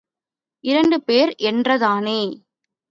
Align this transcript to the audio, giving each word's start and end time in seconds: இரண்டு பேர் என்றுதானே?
இரண்டு 0.63 1.01
பேர் 1.01 1.35
என்றுதானே? 1.35 2.21